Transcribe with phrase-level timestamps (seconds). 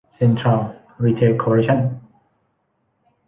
[0.15, 0.59] เซ็นทรัล
[1.03, 1.79] รีเทล คอร์ปอเรชั่น